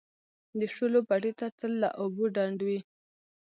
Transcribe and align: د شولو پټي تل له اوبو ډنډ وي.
د 0.59 0.61
شولو 0.73 0.99
پټي 1.07 1.31
تل 1.59 1.71
له 1.83 1.89
اوبو 2.01 2.23
ډنډ 2.35 2.59
وي. 2.67 2.79